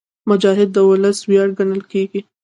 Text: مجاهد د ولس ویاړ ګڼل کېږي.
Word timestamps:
مجاهد 0.29 0.69
د 0.73 0.77
ولس 0.89 1.17
ویاړ 1.29 1.49
ګڼل 1.57 1.81
کېږي. 1.91 2.21